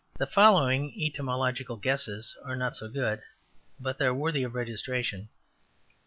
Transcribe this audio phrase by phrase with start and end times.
[0.17, 3.21] The following etymological guesses are not so good,
[3.79, 5.29] but they are worthy of registration.